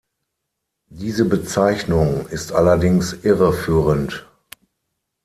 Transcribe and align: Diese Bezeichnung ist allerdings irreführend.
Diese 0.89 1.25
Bezeichnung 1.25 2.25
ist 2.29 2.53
allerdings 2.53 3.13
irreführend. 3.23 4.25